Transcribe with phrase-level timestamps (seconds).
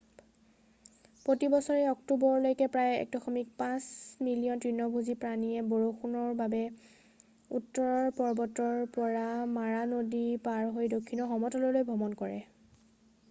[1.25, 3.89] প্ৰতি বছৰে অক্টোবৰলৈকে প্ৰায় 1.5
[4.27, 6.61] মিলিয়ন তৃণভোজী প্ৰাণীয়ে বৰষুণৰ বাবে
[7.59, 9.27] উত্তৰৰ পৰ্বতৰ পৰা
[9.59, 12.41] মাৰা নদী পাৰ হৈ দক্ষিণৰ সমতললৈ ভ্ৰমণ কৰে